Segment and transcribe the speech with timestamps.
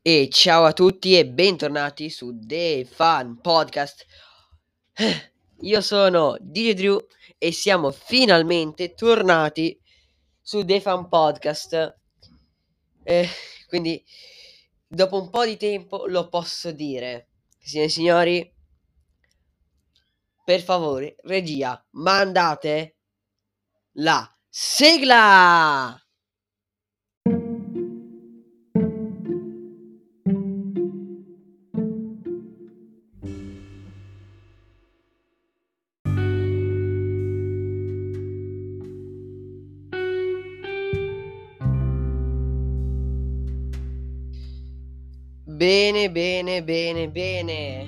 [0.00, 4.06] E ciao a tutti e bentornati su The Fan Podcast.
[5.62, 7.04] Io sono DJ Drew
[7.36, 9.76] e siamo finalmente tornati
[10.40, 11.98] su The Fan Podcast.
[13.02, 13.28] Eh,
[13.66, 14.02] quindi,
[14.86, 17.30] dopo un po' di tempo lo posso dire.
[17.58, 18.54] Signore e signori,
[20.44, 22.98] per favore, regia, mandate
[23.94, 26.00] la sigla!
[45.68, 47.86] Bene, bene, bene, bene.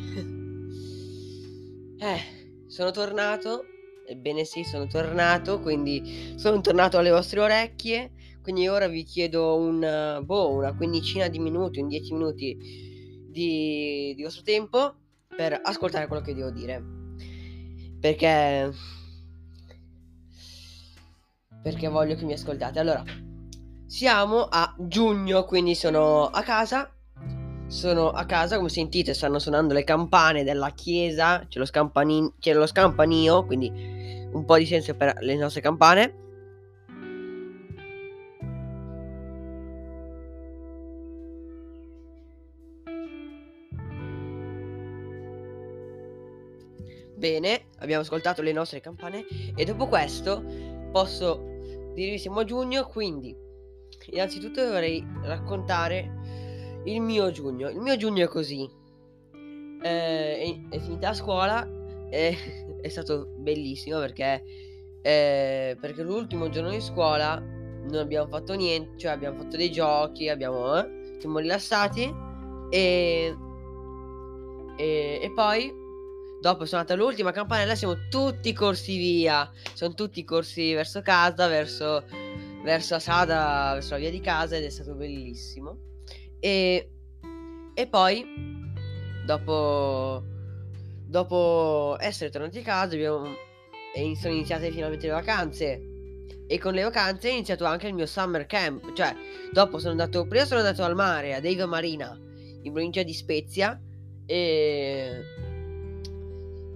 [1.98, 3.64] Eh, sono tornato.
[4.06, 8.10] Ebbene sì, sono tornato, quindi sono tornato alle vostre orecchie.
[8.42, 12.54] Quindi ora vi chiedo un, boh, una quindicina di minuti, un 10 minuti
[13.30, 14.96] di, di vostro tempo
[15.34, 16.84] per ascoltare quello che devo dire.
[17.98, 18.74] Perché
[21.62, 22.78] perché voglio che mi ascoltate.
[22.78, 23.02] Allora,
[23.86, 26.94] siamo a giugno, quindi sono a casa.
[27.70, 31.46] Sono a casa, come sentite, stanno suonando le campane della chiesa.
[31.46, 33.70] C'è lo, scampanin- c'è lo scampanio, quindi
[34.32, 36.14] un po' di senso per le nostre campane.
[47.14, 50.42] Bene, abbiamo ascoltato le nostre campane e dopo questo
[50.90, 51.40] posso
[51.94, 53.32] dirvi siamo a giugno, quindi
[54.10, 56.19] innanzitutto vorrei raccontare
[56.84, 57.68] il mio giugno.
[57.68, 58.68] Il mio giugno è così.
[59.82, 61.68] Eh, è, è, finita la scuola,
[62.10, 62.34] è,
[62.80, 64.44] è stato bellissimo perché,
[65.02, 70.28] eh, perché l'ultimo giorno di scuola non abbiamo fatto niente, cioè abbiamo fatto dei giochi,
[70.28, 72.12] abbiamo, eh, siamo rilassati
[72.70, 73.36] e,
[74.76, 75.78] e, e poi
[76.40, 79.50] Dopo sono andata all'ultima campanella, siamo tutti corsi via.
[79.74, 82.02] Sono tutti corsi verso casa, verso,
[82.64, 85.89] verso la strada, verso la via di casa ed è stato bellissimo.
[86.40, 86.90] E,
[87.74, 88.24] e poi,
[89.24, 90.22] dopo,
[91.06, 93.26] dopo essere tornati a casa, abbiamo,
[94.18, 95.84] sono iniziate finalmente le vacanze.
[96.48, 98.92] E con le vacanze è iniziato anche il mio summer camp.
[98.92, 99.14] Cioè,
[99.52, 100.26] dopo sono andato.
[100.26, 102.18] Prima sono andato al mare, a Dave Marina,
[102.62, 103.80] in provincia di Spezia.
[104.26, 105.22] E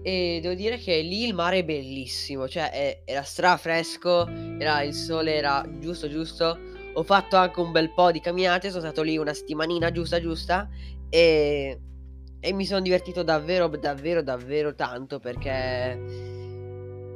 [0.06, 4.92] e devo dire che lì il mare è bellissimo, cioè è, era strafresco, era, il
[4.92, 6.58] sole era giusto giusto.
[6.94, 10.68] Ho fatto anche un bel po' di camminate, sono stato lì una settimanina giusta giusta
[11.10, 11.80] e,
[12.40, 16.32] e mi sono divertito davvero davvero davvero tanto perché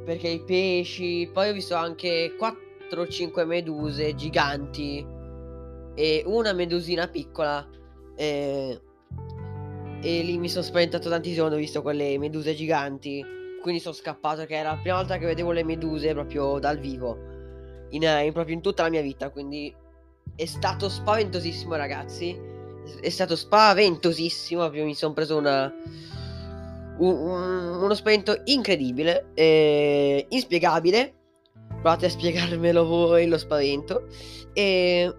[0.05, 5.05] perché i pesci, poi ho visto anche 4-5 meduse giganti
[5.95, 7.67] e una medusina piccola.
[8.15, 8.81] E
[10.01, 13.23] e lì mi sono spaventato tantissimo ho visto quelle meduse giganti.
[13.61, 17.37] Quindi sono scappato, che era la prima volta che vedevo le meduse proprio dal vivo.
[17.91, 19.29] In, in, proprio in tutta la mia vita.
[19.29, 19.73] Quindi
[20.35, 22.37] è stato spaventosissimo, ragazzi.
[23.01, 24.69] È stato spaventosissimo.
[24.69, 25.73] Mi sono preso una.
[26.97, 29.31] Un, un, uno spavento incredibile.
[29.33, 31.13] E inspiegabile.
[31.67, 34.07] Provate a spiegarmelo voi lo spavento.
[34.53, 35.13] E.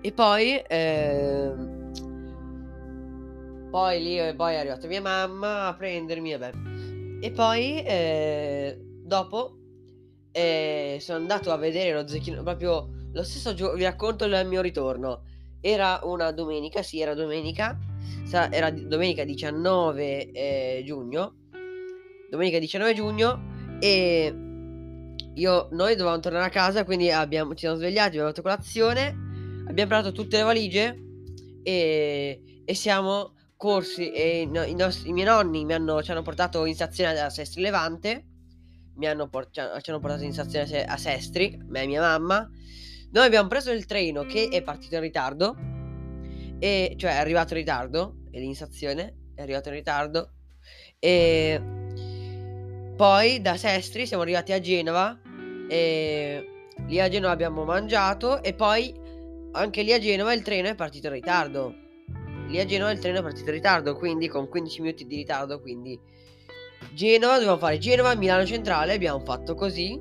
[0.00, 0.56] E poi.
[0.56, 1.74] Eh,
[3.70, 6.52] poi lì poi è arrivata mia mamma a prendermi, vabbè.
[7.20, 9.56] E poi eh, dopo
[10.36, 14.60] eh, sono andato a vedere lo zecchino, proprio lo stesso giorno, vi racconto il mio
[14.60, 15.22] ritorno.
[15.62, 17.78] Era una domenica, sì, era domenica,
[18.50, 21.36] era domenica 19 eh, giugno.
[22.30, 24.34] Domenica 19 giugno e
[25.32, 29.72] io, noi dovevamo tornare a casa, quindi abbiamo, ci siamo svegliati, abbiamo fatto colazione, abbiamo
[29.72, 31.02] preparato tutte le valigie
[31.62, 36.66] e, e siamo corsi e i, nostri, i miei nonni mi hanno, ci hanno portato
[36.66, 38.24] in stazione a Sestri Levante,
[38.96, 42.48] mi hanno por- ci, hanno, portato in stazione a Sestri, me e mia mamma.
[43.12, 45.56] Noi abbiamo preso il treno che è partito in ritardo,
[46.58, 50.32] e, cioè è arrivato in ritardo, lì in stazione, è arrivato in ritardo,
[50.98, 51.62] e
[52.96, 55.18] poi da Sestri siamo arrivati a Genova,
[55.68, 56.46] e
[56.86, 58.94] lì a Genova abbiamo mangiato, e poi
[59.52, 61.84] anche lì a Genova il treno è partito in ritardo
[62.48, 65.60] lì a Genova il treno è partito in ritardo, quindi con 15 minuti di ritardo,
[65.60, 65.98] quindi
[66.92, 70.00] Genova, dobbiamo fare Genova, Milano Centrale, abbiamo fatto così.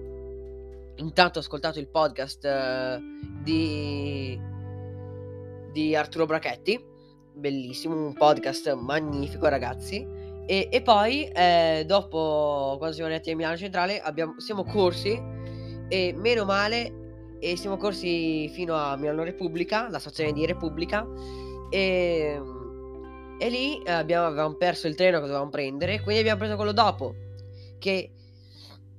[0.97, 4.39] Intanto ho ascoltato il podcast uh, di,
[5.71, 6.81] di Arturo Brachetti,
[7.33, 10.07] bellissimo, un podcast magnifico ragazzi.
[10.47, 15.21] E, e poi eh, dopo, quando siamo arrivati a Milano Centrale, abbiamo, siamo corsi
[15.89, 21.05] e meno male e siamo corsi fino a Milano Repubblica, la stazione di Repubblica
[21.69, 22.41] E,
[23.37, 27.15] e lì abbiamo, avevamo perso il treno che dovevamo prendere, quindi abbiamo preso quello dopo.
[27.77, 28.11] Che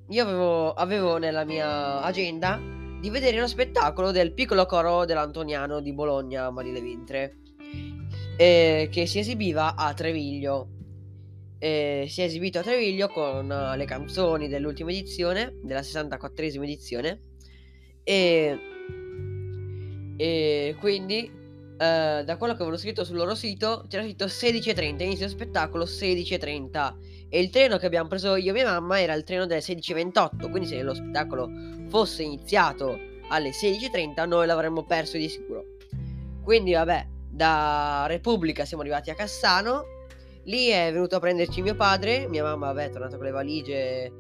[0.09, 2.61] io avevo, avevo nella mia agenda
[3.01, 7.37] di vedere lo spettacolo del piccolo coro dell'Antoniano di Bologna, Marile Ventre,
[8.37, 10.69] eh, che si esibiva a Treviglio.
[11.59, 17.21] Eh, si è esibito a Treviglio con uh, le canzoni dell'ultima edizione, della 64esima edizione,
[18.05, 18.59] e,
[20.17, 21.31] e quindi
[21.77, 26.95] uh, da quello che avevo scritto sul loro sito c'era scritto 16.30, inizio spettacolo 16.30
[27.29, 30.51] e il treno che abbiamo preso io e mia mamma era il treno delle 16.28,
[30.51, 31.51] quindi se lo spettacolo
[31.89, 35.65] fosse iniziato alle 16.30 noi l'avremmo perso di sicuro.
[36.43, 39.85] Quindi vabbè, da Repubblica siamo arrivati a Cassano,
[40.45, 44.13] lì è venuto a prenderci mio padre, mia mamma vabbè è tornata con le valigie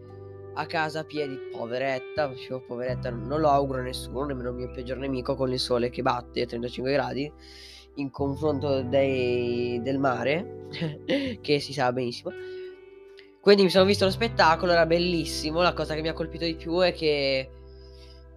[0.58, 4.97] a casa piedi, poveretta, dicevo poveretta, non lo auguro a nessuno, nemmeno il mio peggior
[4.97, 7.32] nemico con il sole che batte a 35 gradi
[7.97, 10.69] in confronto dei, del mare,
[11.41, 12.31] che si sa benissimo.
[13.41, 15.62] Quindi mi sono visto lo spettacolo, era bellissimo.
[15.62, 17.50] La cosa che mi ha colpito di più è che,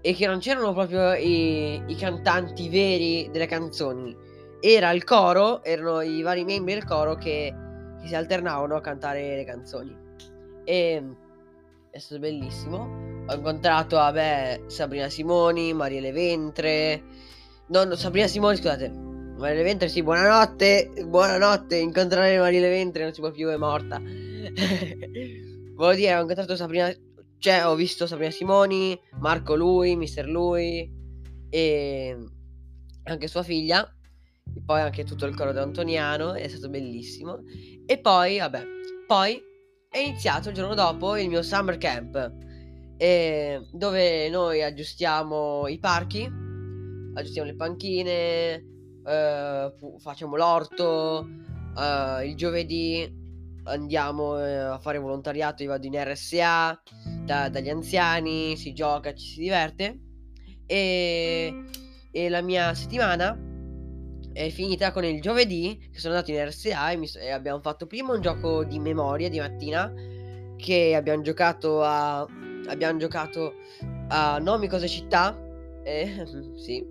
[0.01, 4.15] è che non c'erano proprio i, i cantanti veri delle canzoni.
[4.60, 7.54] Era il coro, erano i vari membri del coro che,
[8.01, 9.98] che si alternavano a cantare le canzoni.
[10.63, 11.04] E
[11.91, 13.25] è stato bellissimo.
[13.27, 17.03] Ho incontrato, vabbè, Sabrina Simoni, Mariele Ventre.
[17.68, 18.89] No, no, Sabrina Simoni, scusate.
[18.89, 20.91] Mariele Ventre, sì, buonanotte.
[21.06, 21.75] Buonanotte.
[21.77, 24.00] Incontrare Mariele Ventre non si può più, è morta.
[25.75, 26.91] Volevo dire, ho incontrato Sabrina.
[27.38, 30.91] Cioè, ho visto Sabrina Simoni, Marco Lui, Mister Lui
[31.50, 32.18] e
[33.03, 33.88] anche sua figlia.
[34.53, 36.33] E poi anche tutto il coro di Antoniano.
[36.33, 37.39] È stato bellissimo.
[37.86, 38.63] E poi, vabbè,
[39.07, 39.41] poi
[39.89, 42.31] è iniziato il giorno dopo il mio summer camp.
[42.97, 46.30] Eh, dove noi aggiustiamo i parchi,
[47.13, 48.53] aggiustiamo le panchine,
[49.06, 51.27] eh, facciamo l'orto.
[51.77, 53.18] Eh, il giovedì
[53.63, 56.81] andiamo eh, a fare volontariato, io vado in RSA
[57.25, 60.00] da, dagli anziani, si gioca, ci si diverte
[60.65, 61.63] e,
[62.12, 63.49] e, la mia settimana
[64.45, 67.88] è finita con il giovedì che sono andato in RSA e, mi, e abbiamo fatto
[67.88, 69.94] prima un gioco di memoria di mattina
[70.56, 72.25] che abbiamo giocato a
[72.68, 73.53] abbiamo giocato
[74.07, 75.38] a nomi cose città
[75.83, 76.25] eh,
[76.56, 76.86] sì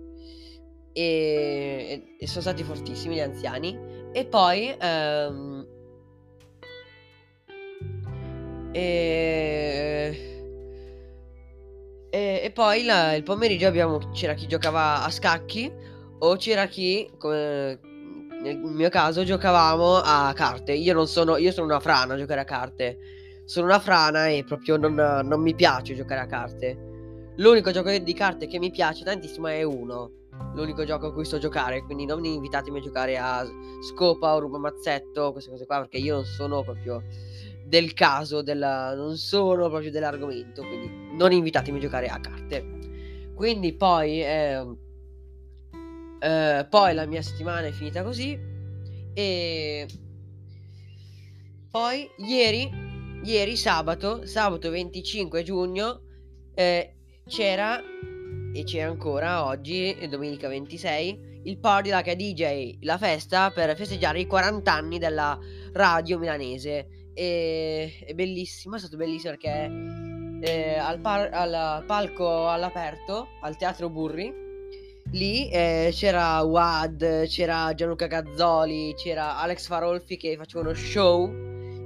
[0.93, 3.77] e, e, sono stati fortissimi gli anziani.
[4.11, 5.67] E poi ehm,
[8.71, 10.51] e,
[12.09, 15.71] e, e poi la, il pomeriggio abbiamo, c'era chi giocava a scacchi
[16.19, 17.79] o c'era chi, come
[18.41, 20.73] nel mio caso, giocavamo a carte.
[20.73, 22.97] Io non sono, io sono una frana a giocare a carte.
[23.45, 26.87] Sono una frana e proprio non, non mi piace giocare a carte.
[27.37, 30.11] L'unico gioco di carte che mi piace tantissimo è uno.
[30.53, 31.83] L'unico gioco a cui sto giocare.
[31.83, 33.45] Quindi non invitatemi a giocare a
[33.81, 37.03] scopa o ruba mazzetto, queste cose qua, perché io non sono proprio
[37.65, 42.77] del caso, della, non sono proprio dell'argomento, quindi non invitatemi a giocare a carte.
[43.35, 44.65] Quindi poi, eh,
[46.19, 48.37] eh, poi la mia settimana è finita così.
[49.13, 49.87] E
[51.71, 52.69] poi ieri,
[53.23, 56.01] ieri sabato, sabato 25 giugno,
[56.55, 56.95] eh,
[57.27, 57.79] c'era
[58.53, 64.25] e c'è ancora oggi, domenica 26, il party da DJ, la festa per festeggiare i
[64.25, 65.37] 40 anni della
[65.73, 67.11] radio milanese.
[67.13, 69.69] E è bellissimo, è stato bellissimo perché
[70.41, 74.48] eh, al, par- al, palco all'aperto, al Teatro Burri,
[75.11, 81.31] lì eh, c'era Wad, c'era Gianluca Gazzoli, c'era Alex Farolfi che faceva uno show,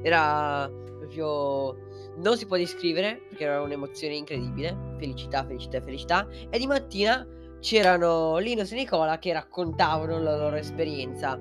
[0.01, 1.75] era proprio...
[2.17, 7.27] non si può descrivere perché era un'emozione incredibile, felicità, felicità, felicità, e di mattina
[7.59, 11.39] c'erano Linus e Nicola che raccontavano la loro esperienza.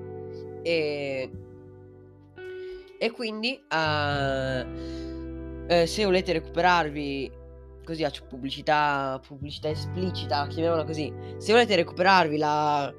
[0.61, 1.29] E
[3.03, 4.65] e quindi uh,
[5.67, 7.29] eh, se volete recuperarvi
[7.83, 11.13] così faccio pubblicità, pubblicità esplicita, chiamiamola così.
[11.37, 12.93] Se volete recuperarvi la,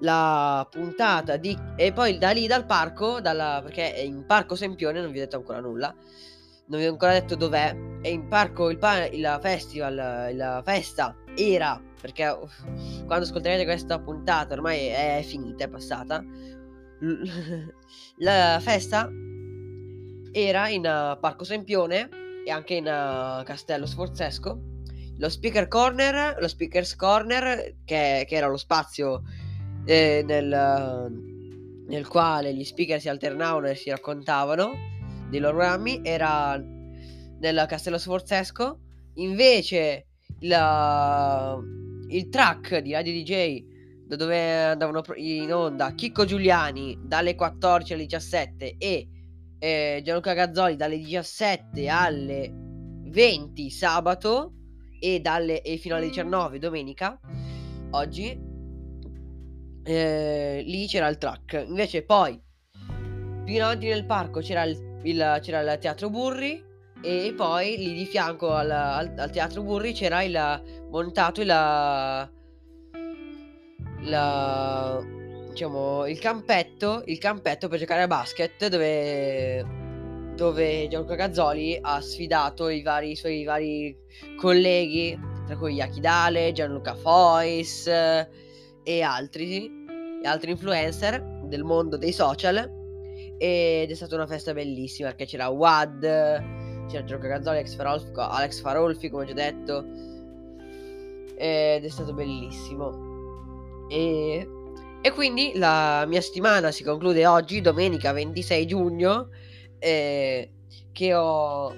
[0.00, 1.56] la puntata di...
[1.76, 5.22] E poi da lì dal parco, dalla, perché è in Parco Sempione, non vi ho
[5.22, 5.94] detto ancora nulla.
[6.68, 7.76] Non vi ho ancora detto dov'è.
[8.00, 8.78] È in parco il,
[9.12, 12.64] il festival, la festa era, perché uff,
[13.04, 16.24] quando ascolterete questa puntata ormai è finita, è passata
[18.18, 19.10] la festa
[20.32, 22.08] era in uh, Parco Sempione
[22.46, 24.60] e anche in uh, Castello Sforzesco.
[25.18, 29.22] Lo speaker corner, lo speakers corner, che, che era lo spazio
[29.84, 31.10] eh, nel,
[31.88, 34.74] nel, quale gli speaker si alternavano e si raccontavano
[35.28, 38.78] dei loro programmi, era nel Castello Sforzesco.
[39.14, 40.06] Invece
[40.42, 41.58] la,
[42.08, 43.64] il track di Radio DJ
[44.06, 49.08] da dove andavano in onda Chicco Giuliani dalle 14 alle 17 e
[49.58, 54.52] eh, Gianluca Gazzoli dalle 17 alle 20 sabato
[55.00, 57.18] e, dalle, e fino alle 19 domenica
[57.90, 58.38] oggi
[59.84, 61.64] eh, lì c'era il track.
[61.68, 62.40] Invece poi
[63.44, 66.64] più in avanti nel parco c'era il, il, c'era il teatro Burri
[67.00, 72.28] e poi lì di fianco al, al, al teatro Burri c'era il montato il, la,
[75.56, 79.64] diciamo, il campetto, il campetto per giocare a basket dove,
[80.36, 83.96] dove Gianluca Gazzoli ha sfidato i, vari, i suoi vari
[84.36, 89.70] colleghi, tra cui Yakidale, Gianluca Fois e altri,
[90.22, 92.56] e altri influencer del mondo dei social
[93.38, 98.60] ed è stata una festa bellissima perché c'era Wad, c'era Gianluca Gazzoli, Alex Farolfi, Alex
[98.60, 99.86] Farolfi come ho già detto
[101.34, 103.14] ed è stato bellissimo.
[103.88, 104.50] E,
[105.06, 109.28] e quindi la mia settimana si conclude oggi, domenica 26 giugno,
[109.78, 110.50] eh,
[110.90, 111.72] che ho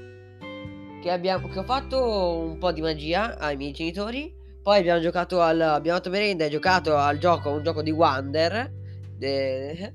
[1.02, 4.34] che, abbiamo, che ho fatto un po' di magia ai miei genitori.
[4.62, 5.60] Poi abbiamo giocato al.
[5.60, 8.72] Abbiamo fatto merenda e giocato al gioco, un gioco di Wonder.
[9.18, 9.92] De,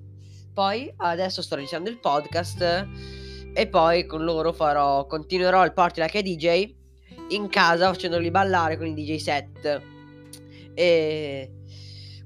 [0.53, 2.87] poi adesso sto registrando il podcast.
[3.51, 5.07] E poi con loro farò.
[5.07, 6.71] Continuerò il party like a DJ
[7.29, 9.81] in casa facendoli ballare con i DJ set.
[10.75, 11.51] E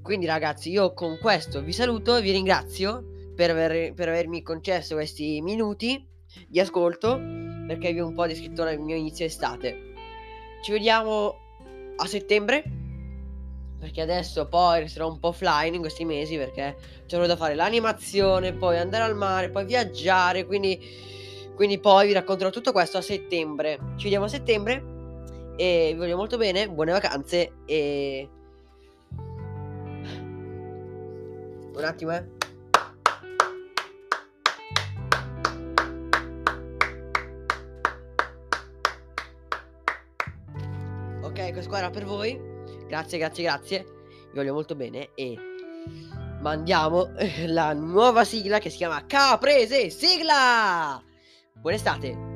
[0.08, 3.04] quindi ragazzi, io con questo vi saluto e vi ringrazio
[3.36, 6.02] per, aver, per avermi concesso questi minuti
[6.46, 7.20] di ascolto
[7.66, 9.92] perché vi ho un po' descritto il mio inizio estate.
[10.62, 11.34] Ci vediamo
[11.94, 12.64] a settembre
[13.78, 18.54] perché adesso poi resterò un po' offline in questi mesi perché c'è da fare l'animazione,
[18.54, 20.80] poi andare al mare, poi viaggiare, quindi,
[21.54, 23.78] quindi poi vi racconterò tutto questo a settembre.
[23.96, 28.30] Ci vediamo a settembre e vi voglio molto bene, buone vacanze e
[31.78, 32.24] Un attimo, eh.
[41.22, 42.36] Ok, questo qua era per voi.
[42.88, 43.86] Grazie, grazie, grazie.
[44.32, 45.36] Vi voglio molto bene e
[46.40, 47.12] mandiamo
[47.46, 51.00] la nuova sigla che si chiama Caprese Sigla.
[51.52, 52.27] Buona estate.